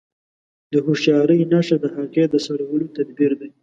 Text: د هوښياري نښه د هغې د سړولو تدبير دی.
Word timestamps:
د 0.71 0.73
هوښياري 0.85 1.37
نښه 1.51 1.75
د 1.83 1.85
هغې 1.95 2.23
د 2.29 2.35
سړولو 2.45 2.87
تدبير 2.97 3.31
دی. 3.41 3.49